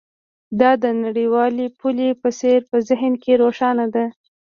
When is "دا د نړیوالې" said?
0.59-1.65